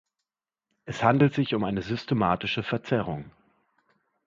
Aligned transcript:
Es 0.85 1.03
handelt 1.03 1.35
sich 1.35 1.49
somit 1.49 1.61
um 1.61 1.63
eine 1.63 1.83
systematische 1.83 2.63
Verzerrung. 2.63 3.29